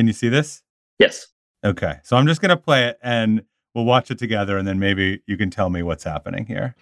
[0.00, 0.62] Can you see this?
[0.98, 1.26] Yes.
[1.62, 1.96] Okay.
[2.04, 3.42] So I'm just going to play it and
[3.74, 6.74] we'll watch it together and then maybe you can tell me what's happening here.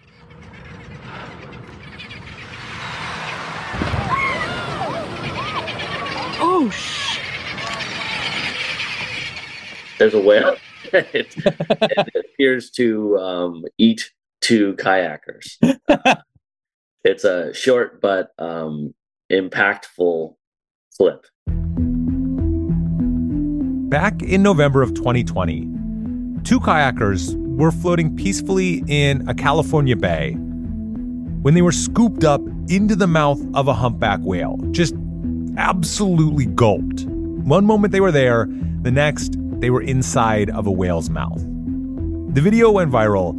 [6.41, 7.19] Oh, sh!
[9.97, 10.55] There's a whale.
[10.93, 15.57] it, it appears to um, eat two kayakers.
[15.89, 16.15] Uh,
[17.03, 18.93] it's a short but um,
[19.29, 20.35] impactful
[20.95, 21.25] flip.
[23.89, 25.61] Back in November of 2020,
[26.43, 32.95] two kayakers were floating peacefully in a California bay when they were scooped up into
[32.95, 34.93] the mouth of a humpback whale, just
[35.57, 37.05] absolutely gulped.
[37.07, 38.45] One moment they were there,
[38.83, 41.41] the next they were inside of a whale's mouth.
[41.41, 43.31] The video went viral,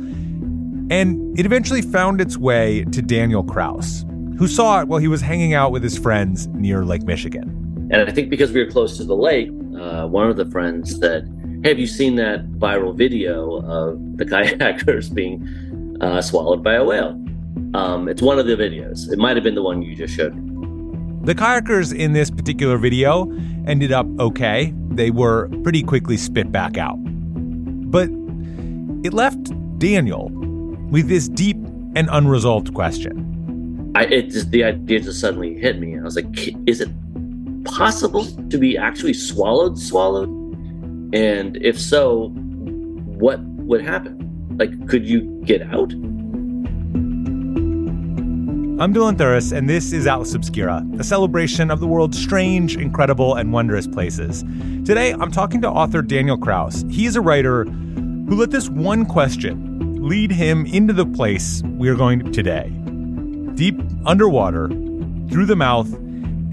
[0.90, 4.04] and it eventually found its way to Daniel Kraus,
[4.36, 7.88] who saw it while he was hanging out with his friends near Lake Michigan.
[7.92, 9.48] And I think because we were close to the lake,
[9.80, 11.28] uh, one of the friends said,
[11.62, 16.84] hey, Have you seen that viral video of the kayakers being uh, swallowed by a
[16.84, 17.12] whale?
[17.74, 19.10] Um, it's one of the videos.
[19.10, 20.34] It might have been the one you just showed.
[21.24, 23.30] The kayakers in this particular video
[23.66, 24.72] ended up okay.
[24.90, 26.96] They were pretty quickly spit back out.
[26.98, 28.08] But
[29.04, 30.28] it left Daniel
[30.90, 31.56] with this deep
[31.94, 33.92] and unresolved question.
[33.94, 35.98] I, it just, the idea just suddenly hit me.
[35.98, 36.26] I was like,
[36.66, 36.88] is it
[37.64, 40.28] possible to be actually swallowed, swallowed?
[41.12, 44.56] And if so, what would happen?
[44.58, 45.92] Like, could you get out?
[48.80, 53.34] I'm Dylan Thuras, and this is Atlas Obscura, a celebration of the world's strange, incredible,
[53.34, 54.42] and wondrous places.
[54.86, 56.84] Today, I'm talking to author Daniel Kraus.
[56.90, 61.90] He is a writer who let this one question lead him into the place we
[61.90, 62.72] are going today
[63.60, 64.68] deep underwater,
[65.28, 65.86] through the mouth,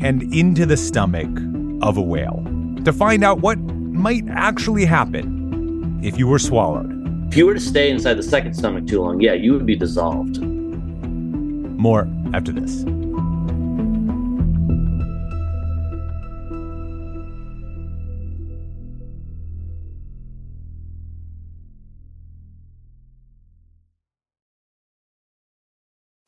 [0.07, 1.27] and into the stomach
[1.81, 2.41] of a whale
[2.85, 6.89] to find out what might actually happen if you were swallowed.
[7.27, 9.75] If you were to stay inside the second stomach too long, yeah, you would be
[9.75, 10.39] dissolved.
[10.39, 12.85] More after this.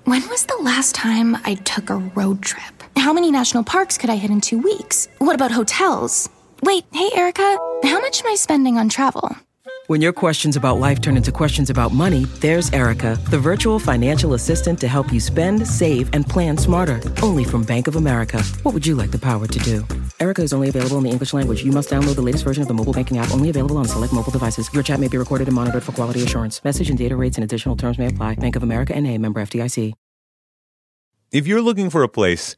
[0.03, 2.88] When was the last time I took a road trip?
[2.99, 5.07] How many national parks could I hit in two weeks?
[5.19, 6.27] What about hotels?
[6.63, 9.37] Wait, hey, Erica, how much am I spending on travel?
[9.87, 14.33] When your questions about life turn into questions about money, there's Erica, the virtual financial
[14.33, 16.99] assistant to help you spend, save, and plan smarter.
[17.23, 18.43] Only from Bank of America.
[18.63, 19.87] What would you like the power to do?
[20.19, 21.63] Erica is only available in the English language.
[21.63, 24.11] You must download the latest version of the mobile banking app, only available on select
[24.11, 24.69] mobile devices.
[24.73, 26.61] Your chat may be recorded and monitored for quality assurance.
[26.65, 28.35] Message and data rates and additional terms may apply.
[28.35, 29.93] Bank of America and a member FDIC.
[31.31, 32.57] If you're looking for a place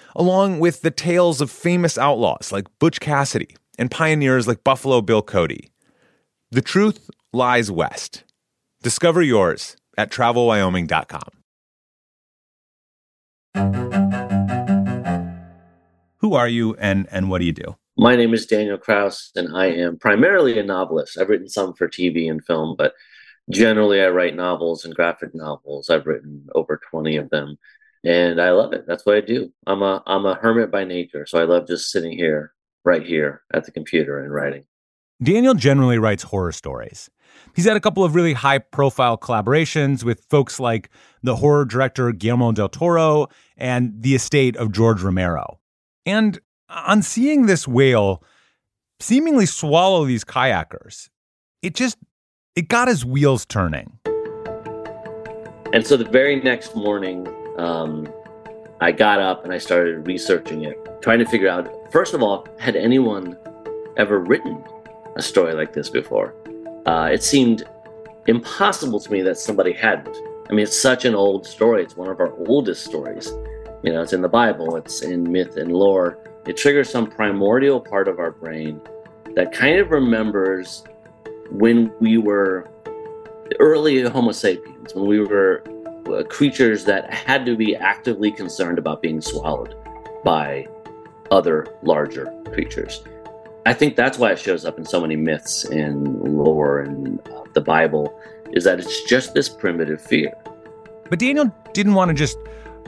[0.15, 5.21] along with the tales of famous outlaws like Butch Cassidy and pioneers like Buffalo Bill
[5.21, 5.71] Cody.
[6.51, 8.23] The truth lies west.
[8.83, 11.41] Discover yours at travelwyoming.com.
[16.17, 17.75] Who are you and, and what do you do?
[17.97, 21.17] My name is Daniel Kraus, and I am primarily a novelist.
[21.17, 22.93] I've written some for TV and film, but
[23.49, 25.89] generally I write novels and graphic novels.
[25.89, 27.57] I've written over 20 of them,
[28.03, 28.85] and I love it.
[28.87, 29.51] That's what I do.
[29.67, 32.53] I'm a I'm a hermit by nature, so I love just sitting here,
[32.83, 34.65] right here at the computer and writing.
[35.21, 37.09] Daniel generally writes horror stories.
[37.55, 40.89] He's had a couple of really high profile collaborations with folks like
[41.21, 45.59] the horror director Guillermo del Toro and the estate of George Romero.
[46.05, 48.23] And on seeing this whale
[48.99, 51.09] seemingly swallow these kayakers,
[51.61, 51.97] it just
[52.55, 53.99] it got his wheels turning.
[55.73, 58.11] And so the very next morning, um,
[58.79, 62.47] I got up and I started researching it, trying to figure out first of all,
[62.57, 63.37] had anyone
[63.97, 64.63] ever written
[65.15, 66.33] a story like this before?
[66.85, 67.63] Uh, it seemed
[68.27, 70.15] impossible to me that somebody hadn't.
[70.49, 71.83] I mean, it's such an old story.
[71.83, 73.31] It's one of our oldest stories.
[73.83, 76.19] You know, it's in the Bible, it's in myth and lore.
[76.45, 78.81] It triggers some primordial part of our brain
[79.35, 80.83] that kind of remembers
[81.51, 82.69] when we were
[83.59, 85.63] early Homo sapiens, when we were
[86.29, 89.75] creatures that had to be actively concerned about being swallowed
[90.23, 90.67] by
[91.31, 93.03] other larger creatures.
[93.65, 97.43] I think that's why it shows up in so many myths and lore and uh,
[97.53, 98.13] the Bible
[98.53, 100.33] is that it's just this primitive fear.
[101.09, 102.37] But Daniel didn't want to just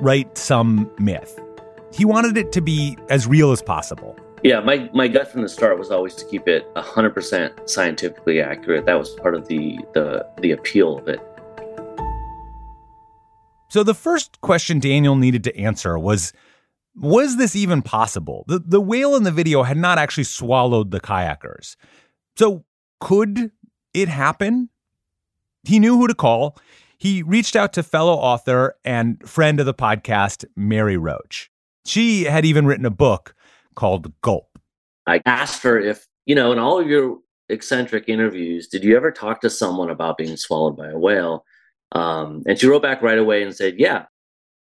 [0.01, 1.39] write some myth.
[1.93, 4.17] He wanted it to be as real as possible.
[4.43, 8.85] Yeah, my, my gut from the start was always to keep it 100% scientifically accurate.
[8.85, 11.21] That was part of the, the, the appeal of it.
[13.73, 16.31] So the first question Daniel needed to answer was
[16.95, 18.45] was this even possible?
[18.47, 21.75] The, the whale in the video had not actually swallowed the kayakers.
[22.35, 22.65] So
[22.99, 23.49] could
[23.95, 24.69] it happen?
[25.63, 26.55] He knew who to call.
[26.99, 31.49] He reached out to fellow author and friend of the podcast, Mary Roach.
[31.83, 33.33] She had even written a book
[33.73, 34.59] called Gulp.
[35.07, 37.17] I asked her if, you know, in all of your
[37.49, 41.43] eccentric interviews, did you ever talk to someone about being swallowed by a whale?
[41.93, 44.05] Um, and she wrote back right away and said, yeah.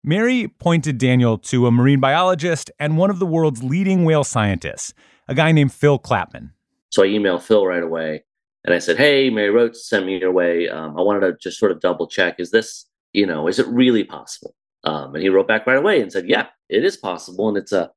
[0.04, 4.94] Mary pointed Daniel to a marine biologist and one of the world's leading whale scientists,
[5.28, 6.54] a guy named Phil Clapham.
[6.90, 8.24] So I emailed Phil right away
[8.66, 10.68] and I said, Hey, Mary Roach sent me your way.
[10.70, 12.40] Um, I wanted to just sort of double check.
[12.40, 14.56] Is this, you know, is it really possible?
[14.84, 17.50] Um, and he wrote back right away and said, Yeah, it is possible.
[17.50, 17.92] And it's a,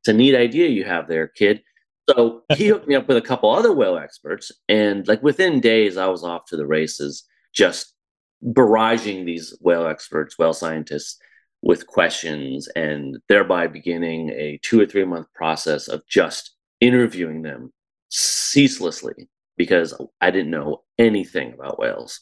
[0.00, 1.62] it's a neat idea you have there, kid.
[2.10, 4.52] So he hooked me up with a couple other whale experts.
[4.68, 7.95] And like within days, I was off to the races, just
[8.44, 11.18] barraging these whale experts, whale scientists
[11.62, 17.72] with questions, and thereby beginning a two or three month process of just interviewing them
[18.08, 22.20] ceaselessly because I didn't know anything about whales.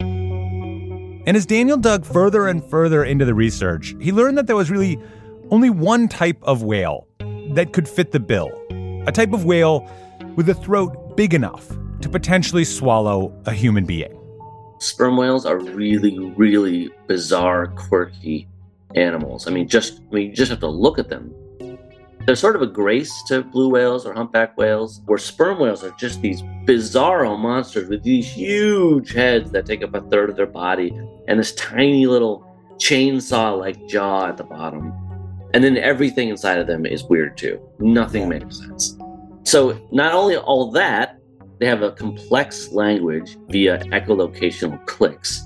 [0.00, 4.70] And as Daniel dug further and further into the research, he learned that there was
[4.70, 5.00] really
[5.50, 7.06] only one type of whale
[7.52, 8.50] that could fit the bill
[9.06, 9.86] a type of whale
[10.34, 11.68] with a throat big enough
[12.00, 14.23] to potentially swallow a human being.
[14.84, 18.46] Sperm whales are really, really bizarre, quirky
[18.94, 19.48] animals.
[19.48, 21.34] I mean, just I mean, you just have to look at them.
[22.26, 25.90] There's sort of a grace to blue whales or humpback whales, where sperm whales are
[25.92, 30.46] just these bizarro monsters with these huge heads that take up a third of their
[30.46, 30.92] body
[31.28, 32.46] and this tiny little
[32.76, 34.92] chainsaw like jaw at the bottom.
[35.54, 37.58] And then everything inside of them is weird too.
[37.78, 38.98] Nothing makes sense.
[39.44, 41.18] So, not only all that,
[41.58, 45.42] they have a complex language via echolocational clicks.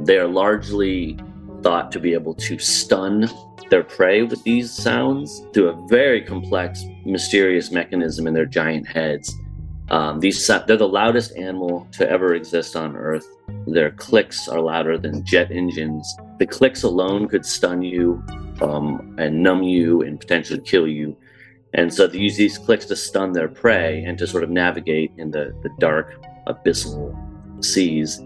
[0.00, 1.18] They are largely
[1.62, 3.28] thought to be able to stun
[3.70, 9.34] their prey with these sounds through a very complex, mysterious mechanism in their giant heads.
[9.90, 13.26] Um, these they're the loudest animal to ever exist on Earth.
[13.66, 16.06] Their clicks are louder than jet engines.
[16.38, 18.22] The clicks alone could stun you
[18.60, 21.16] um, and numb you and potentially kill you.
[21.74, 25.10] And so they use these clicks to stun their prey and to sort of navigate
[25.16, 26.14] in the, the dark,
[26.46, 27.16] abyssal
[27.64, 28.20] seas.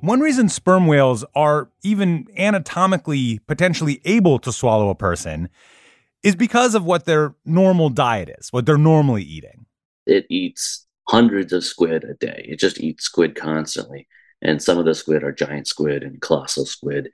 [0.00, 5.50] One reason sperm whales are even anatomically potentially able to swallow a person
[6.22, 9.66] is because of what their normal diet is, what they're normally eating.
[10.06, 12.46] It eats hundreds of squid a day.
[12.48, 14.06] It just eats squid constantly.
[14.42, 17.10] And some of the squid are giant squid and colossal squid.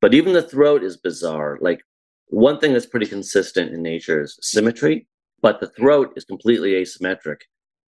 [0.00, 1.58] But even the throat is bizarre.
[1.60, 1.82] Like
[2.30, 5.06] one thing that's pretty consistent in nature is symmetry,
[5.40, 7.42] but the throat is completely asymmetric.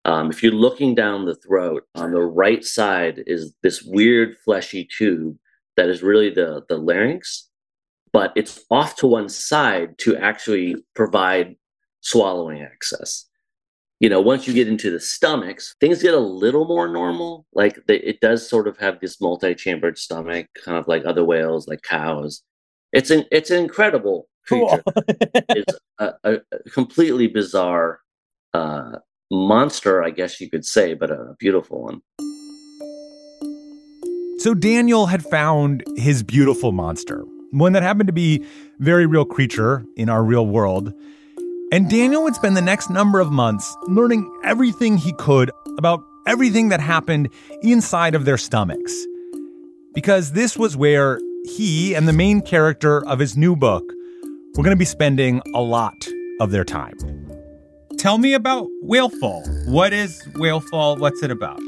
[0.06, 4.85] Um, if you're looking down the throat, on the right side is this weird fleshy
[4.85, 5.38] tube
[5.77, 7.50] that is really the, the larynx,
[8.12, 11.56] but it's off to one side to actually provide
[12.01, 13.25] swallowing access.
[14.00, 17.46] You know, once you get into the stomachs, things get a little more normal.
[17.53, 21.67] Like they, it does sort of have this multi-chambered stomach, kind of like other whales,
[21.67, 22.43] like cows.
[22.91, 24.83] It's an it's an incredible creature.
[24.85, 25.03] Cool.
[25.50, 26.39] it's a, a,
[26.71, 28.01] completely bizarre
[28.53, 29.00] uh,
[29.31, 32.01] monster, I guess you could say, but a beautiful one.
[34.39, 38.45] So Daniel had found his beautiful monster, one that happened to be
[38.79, 40.93] very real creature in our real world.
[41.71, 46.69] And Daniel would spend the next number of months learning everything he could about everything
[46.69, 47.29] that happened
[47.62, 48.93] inside of their stomachs.
[49.93, 53.83] Because this was where he and the main character of his new book
[54.55, 56.07] were going to be spending a lot
[56.39, 56.93] of their time.
[57.98, 59.67] Tell me about Whalefall.
[59.67, 61.00] What is Whalefall?
[61.00, 61.60] What's it about?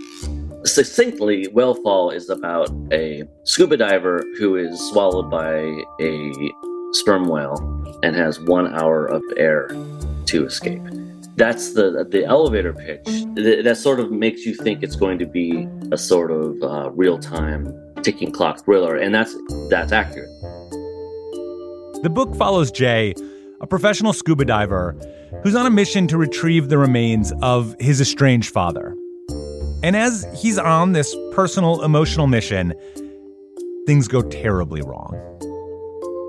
[0.65, 5.59] Succinctly, Whalefall is about a scuba diver who is swallowed by
[6.01, 6.33] a
[6.91, 7.55] sperm whale
[8.03, 9.69] and has one hour of air
[10.25, 10.81] to escape.
[11.37, 13.05] That's the the elevator pitch.
[13.35, 17.19] That sort of makes you think it's going to be a sort of uh, real
[17.19, 17.73] time
[18.03, 19.35] ticking clock thriller, and that's
[19.69, 20.29] that's accurate.
[22.03, 23.13] The book follows Jay,
[23.61, 24.95] a professional scuba diver
[25.43, 28.95] who's on a mission to retrieve the remains of his estranged father.
[29.81, 32.73] And as he's on this personal emotional mission,
[33.87, 35.13] things go terribly wrong.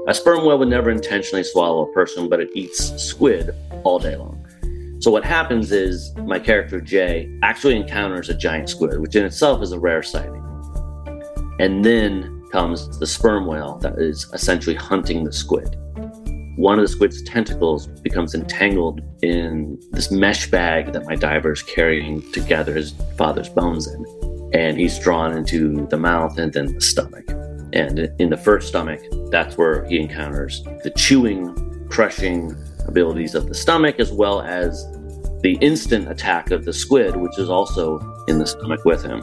[0.08, 3.50] A sperm whale would never intentionally swallow a person, but it eats squid
[3.82, 4.46] all day long.
[5.00, 9.62] So what happens is my character Jay actually encounters a giant squid, which in itself
[9.62, 10.42] is a rare sighting.
[11.58, 15.76] And then comes the sperm whale that is essentially hunting the squid.
[16.56, 21.62] One of the squid's tentacles becomes entangled in this mesh bag that my diver is
[21.62, 24.04] carrying to gather his father's bones in.
[24.54, 27.28] And he's drawn into the mouth and then the stomach.
[27.74, 31.54] And in the first stomach, that's where he encounters the chewing,
[31.90, 34.82] crushing abilities of the stomach, as well as
[35.42, 37.98] the instant attack of the squid, which is also
[38.28, 39.20] in the stomach with him.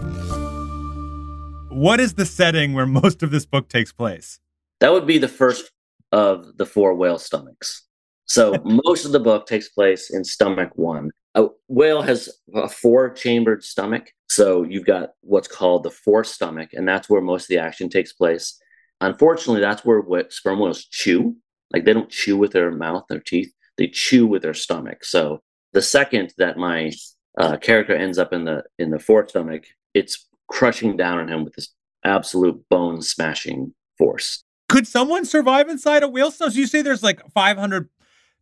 [1.73, 4.39] What is the setting where most of this book takes place?
[4.79, 5.71] That would be the first
[6.11, 7.81] of the four whale stomachs.
[8.25, 11.09] So most of the book takes place in stomach one.
[11.33, 14.11] A whale has a four chambered stomach.
[14.29, 18.13] So you've got what's called the forestomach, and that's where most of the action takes
[18.13, 18.55] place.
[19.01, 21.35] Unfortunately, that's where what sperm whales chew.
[21.73, 25.03] Like they don't chew with their mouth, their teeth, they chew with their stomach.
[25.03, 26.91] So the second that my
[27.35, 29.63] uh, character ends up in the in the fourth forestomach,
[29.95, 31.69] it's crushing down on him with this
[32.03, 34.43] absolute bone smashing force.
[34.69, 36.55] Could someone survive inside a whale stomach?
[36.55, 37.89] You say there's like 500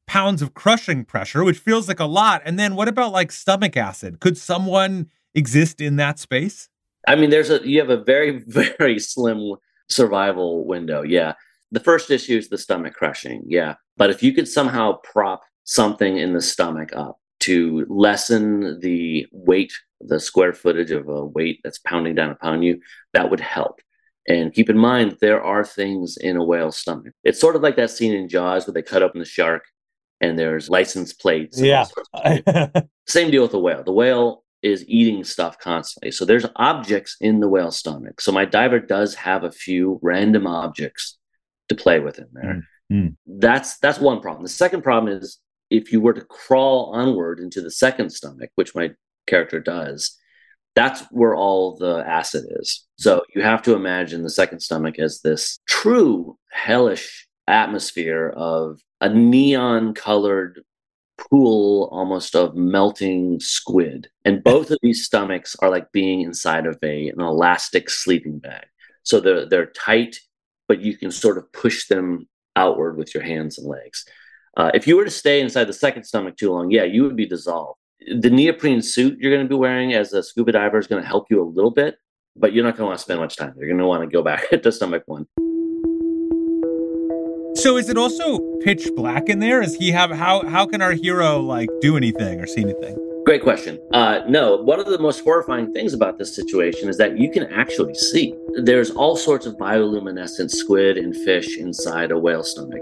[0.08, 2.42] pounds of crushing pressure, which feels like a lot.
[2.46, 4.20] And then what about like stomach acid?
[4.20, 6.70] Could someone exist in that space?
[7.08, 9.56] I mean, there's a you have a very very slim
[9.90, 11.02] survival window.
[11.04, 11.34] Yeah.
[11.72, 13.44] The first issue is the stomach crushing.
[13.48, 13.76] Yeah.
[13.98, 19.74] But if you could somehow prop something in the stomach up to lessen the weight,
[20.00, 22.80] the square footage of a weight that's pounding down upon you,
[23.14, 23.82] that would help.
[24.28, 27.14] And keep in mind, there are things in a whale's stomach.
[27.24, 29.64] It's sort of like that scene in Jaws where they cut open the shark
[30.20, 31.60] and there's license plates.
[31.60, 31.86] Yeah.
[33.08, 33.84] Same deal with the whale.
[33.84, 36.12] The whale is eating stuff constantly.
[36.12, 38.22] So there's objects in the whale's stomach.
[38.22, 41.18] So my diver does have a few random objects
[41.70, 42.68] to play with in there.
[42.92, 43.40] Mm-hmm.
[43.40, 44.44] That's that's one problem.
[44.44, 45.40] The second problem is
[45.72, 48.92] if you were to crawl onward into the second stomach, which my
[49.26, 50.18] character does,
[50.76, 52.86] that's where all the acid is.
[52.98, 59.10] So you have to imagine the second stomach as this true hellish atmosphere of a
[59.10, 60.62] neon colored
[61.18, 64.10] pool almost of melting squid.
[64.26, 68.66] And both of these stomachs are like being inside of a, an elastic sleeping bag.
[69.04, 70.18] So they're, they're tight,
[70.68, 74.06] but you can sort of push them outward with your hands and legs.
[74.58, 77.16] Uh, if you were to stay inside the second stomach too long, yeah, you would
[77.16, 77.80] be dissolved.
[78.20, 81.08] The neoprene suit you're going to be wearing as a scuba diver is going to
[81.08, 81.98] help you a little bit,
[82.36, 83.54] but you're not going to want to spend much time.
[83.58, 85.28] You're going to want to go back to stomach one.
[87.56, 89.62] So is it also pitch black in there?
[89.62, 92.98] Is he have how how can our hero like do anything or see anything?
[93.24, 93.80] Great question.
[93.94, 97.44] Uh, no, one of the most horrifying things about this situation is that you can
[97.54, 98.36] actually see.
[98.64, 102.82] There's all sorts of bioluminescent squid and fish inside a whale stomach.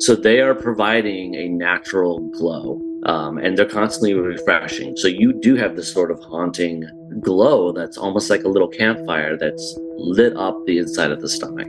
[0.00, 4.96] So they are providing a natural glow um, and they're constantly refreshing.
[4.96, 6.88] So you do have this sort of haunting
[7.20, 11.68] glow that's almost like a little campfire that's lit up the inside of the stomach.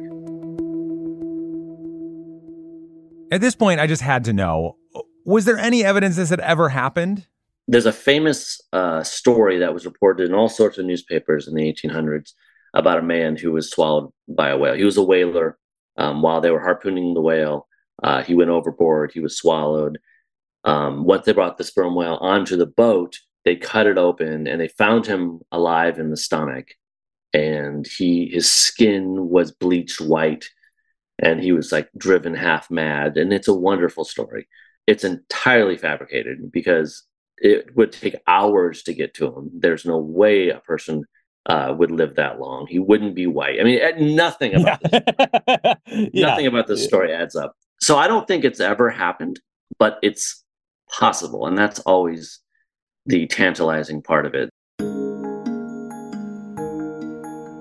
[3.33, 4.77] At this point, I just had to know
[5.25, 7.27] was there any evidence this had ever happened?
[7.67, 11.63] There's a famous uh, story that was reported in all sorts of newspapers in the
[11.63, 12.31] 1800s
[12.73, 14.75] about a man who was swallowed by a whale.
[14.75, 15.57] He was a whaler.
[15.97, 17.67] Um, while they were harpooning the whale,
[18.01, 19.99] uh, he went overboard, he was swallowed.
[20.63, 24.61] Um, once they brought the sperm whale onto the boat, they cut it open and
[24.61, 26.67] they found him alive in the stomach.
[27.33, 30.45] And he his skin was bleached white
[31.17, 33.17] and he was like driven half mad.
[33.17, 34.47] And it's a wonderful story.
[34.87, 37.03] It's entirely fabricated because
[37.37, 39.49] it would take hours to get to him.
[39.53, 41.05] There's no way a person
[41.45, 42.67] uh, would live that long.
[42.67, 43.59] He wouldn't be white.
[43.59, 44.99] I mean, eh, nothing about yeah.
[44.99, 46.27] this, yeah.
[46.27, 47.55] nothing about this story adds up.
[47.81, 49.39] So I don't think it's ever happened,
[49.79, 50.43] but it's
[50.87, 52.39] possible, and that's always
[53.07, 54.51] the tantalizing part of it.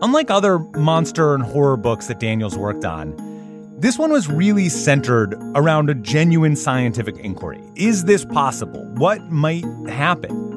[0.02, 3.16] Unlike other monster and horror books that Daniel's worked on,
[3.78, 7.62] this one was really centered around a genuine scientific inquiry.
[7.76, 8.84] Is this possible?
[8.96, 10.48] What might happen?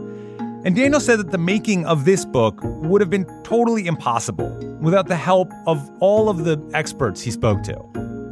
[0.65, 4.50] And Daniel said that the making of this book would have been totally impossible
[4.82, 7.74] without the help of all of the experts he spoke to.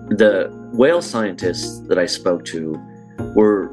[0.09, 2.79] The whale scientists that I spoke to
[3.35, 3.69] were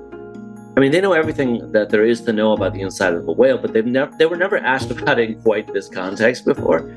[0.76, 3.32] I mean, they know everything that there is to know about the inside of a
[3.32, 6.88] whale, but they've never they were never asked about it in quite this context before.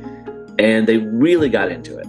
[0.60, 2.06] And they really got into it.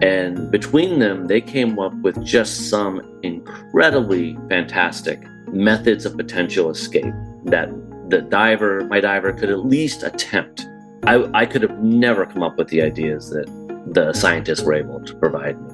[0.00, 7.14] And between them, they came up with just some incredibly fantastic methods of potential escape
[7.46, 7.68] that
[8.08, 10.66] the diver, my diver, could at least attempt.
[11.04, 13.46] I, I could have never come up with the ideas that
[13.88, 15.71] the scientists were able to provide me.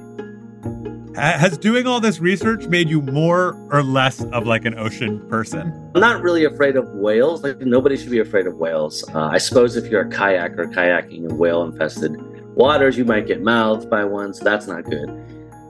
[1.15, 5.91] Has doing all this research made you more or less of like an ocean person?
[5.95, 7.43] I'm not really afraid of whales.
[7.43, 9.03] Like nobody should be afraid of whales.
[9.13, 12.15] Uh, I suppose if you're a kayaker kayaking in whale infested
[12.55, 15.09] waters, you might get mouthed by one, so that's not good.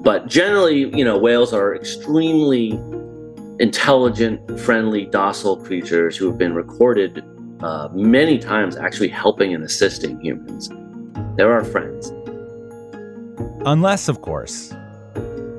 [0.01, 2.71] But generally, you know, whales are extremely
[3.59, 7.23] intelligent, friendly, docile creatures who have been recorded
[7.61, 10.69] uh, many times actually helping and assisting humans.
[11.35, 12.11] They're our friends.
[13.65, 14.73] Unless, of course,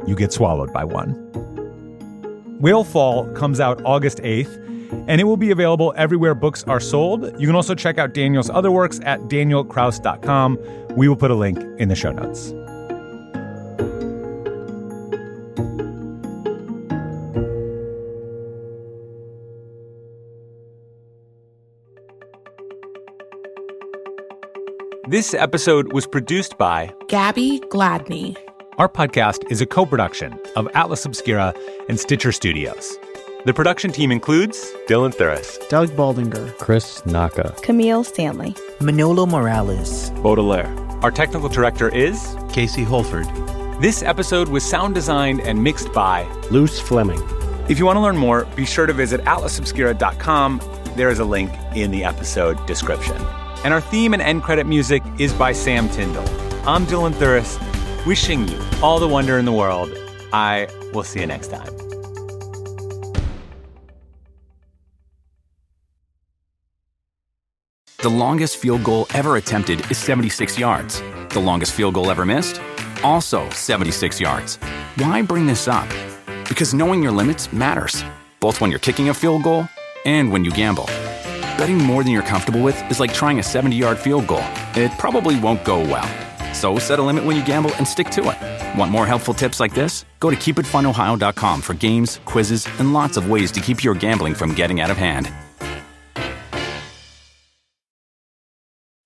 [0.07, 1.15] you get swallowed by one.
[2.61, 4.55] Whalefall comes out August 8th,
[5.09, 7.25] and it will be available everywhere books are sold.
[7.41, 10.59] You can also check out Daniel's other works at danielkraus.com.
[10.97, 12.53] We will put a link in the show notes.
[25.11, 28.37] This episode was produced by Gabby Gladney.
[28.81, 31.53] Our podcast is a co production of Atlas Obscura
[31.91, 32.97] and Stitcher Studios.
[33.45, 40.75] The production team includes Dylan Thuras, Doug Baldinger, Chris Naka, Camille Stanley, Manolo Morales, Baudelaire.
[41.03, 43.27] Our technical director is Casey Holford.
[43.83, 47.21] This episode was sound designed and mixed by Luce Fleming.
[47.69, 50.63] If you want to learn more, be sure to visit atlasobscura.com.
[50.97, 53.19] There is a link in the episode description.
[53.63, 56.27] And our theme and end credit music is by Sam Tindall.
[56.67, 57.59] I'm Dylan Thuras,
[58.07, 59.91] wishing you all the wonder in the world.
[60.33, 61.77] I will see you next time.
[67.99, 71.03] The longest field goal ever attempted is 76 yards.
[71.29, 72.59] The longest field goal ever missed?
[73.05, 74.57] Also 76 yards.
[74.97, 75.87] Why bring this up?
[76.49, 78.03] Because knowing your limits matters,
[78.41, 79.69] both when you're kicking a field goal
[80.07, 80.87] and when you gamble.
[81.59, 84.45] Betting more than you're comfortable with is like trying a 70 yard field goal.
[84.75, 86.30] It probably won't go well.
[86.61, 88.79] So set a limit when you gamble and stick to it.
[88.79, 90.05] Want more helpful tips like this?
[90.19, 94.53] Go to keepitfunohio.com for games, quizzes, and lots of ways to keep your gambling from
[94.53, 95.33] getting out of hand.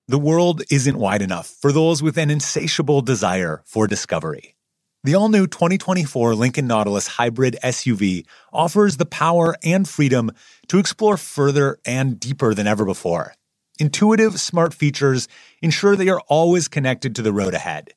[0.09, 4.57] The world isn't wide enough for those with an insatiable desire for discovery.
[5.05, 10.33] The all new 2024 Lincoln Nautilus Hybrid SUV offers the power and freedom
[10.67, 13.35] to explore further and deeper than ever before.
[13.79, 15.27] Intuitive, smart features
[15.61, 17.93] ensure that you're always connected to the road ahead.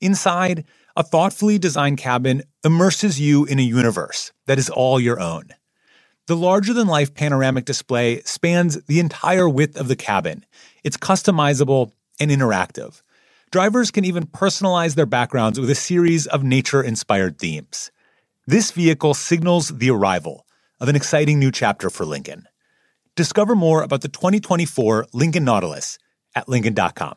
[0.00, 0.64] Inside,
[0.96, 5.50] a thoughtfully designed cabin immerses you in a universe that is all your own.
[6.28, 10.44] The larger than life panoramic display spans the entire width of the cabin.
[10.82, 13.02] It's customizable and interactive.
[13.50, 17.90] Drivers can even personalize their backgrounds with a series of nature inspired themes.
[18.46, 20.46] This vehicle signals the arrival
[20.80, 22.47] of an exciting new chapter for Lincoln.
[23.18, 25.98] Discover more about the 2024 Lincoln Nautilus
[26.36, 27.16] at Lincoln.com.